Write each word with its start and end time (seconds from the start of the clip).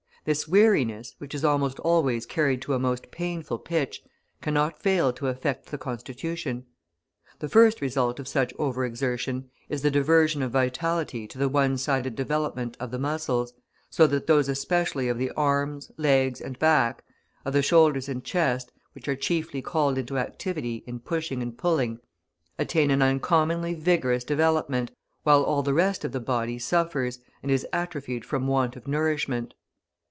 This 0.23 0.47
weariness, 0.47 1.15
which 1.17 1.33
is 1.33 1.43
almost 1.43 1.79
always 1.79 2.27
carried 2.27 2.61
to 2.61 2.75
a 2.75 2.79
most 2.79 3.09
painful 3.09 3.57
pitch, 3.57 4.03
cannot 4.39 4.79
fail 4.79 5.11
to 5.13 5.25
affect 5.29 5.65
the 5.71 5.79
constitution. 5.79 6.67
The 7.39 7.49
first 7.49 7.81
result 7.81 8.19
of 8.19 8.27
such 8.27 8.53
over 8.59 8.85
exertion 8.85 9.49
is 9.67 9.81
the 9.81 9.89
diversion 9.89 10.43
of 10.43 10.51
vitality 10.51 11.27
to 11.27 11.39
the 11.39 11.49
one 11.49 11.75
sided 11.75 12.15
development 12.15 12.77
of 12.79 12.91
the 12.91 12.99
muscles, 12.99 13.55
so 13.89 14.05
that 14.05 14.27
those 14.27 14.47
especially 14.47 15.07
of 15.09 15.17
the 15.17 15.31
arms, 15.31 15.91
legs, 15.97 16.39
and 16.39 16.59
back, 16.59 17.03
of 17.43 17.53
the 17.53 17.63
shoulders 17.63 18.07
and 18.07 18.23
chest, 18.23 18.71
which 18.93 19.07
are 19.07 19.15
chiefly 19.15 19.63
called 19.63 19.97
into 19.97 20.19
activity 20.19 20.83
in 20.85 20.99
pushing 20.99 21.41
and 21.41 21.57
pulling, 21.57 21.99
attain 22.59 22.91
an 22.91 23.01
uncommonly 23.01 23.73
vigorous 23.73 24.23
development, 24.23 24.91
while 25.23 25.41
all 25.41 25.63
the 25.63 25.73
rest 25.73 26.05
of 26.05 26.11
the 26.11 26.19
body 26.19 26.59
suffers 26.59 27.17
and 27.41 27.51
is 27.51 27.65
atrophied 27.73 28.23
from 28.23 28.45
want 28.45 28.75
of 28.75 28.87
nourishment. 28.87 29.55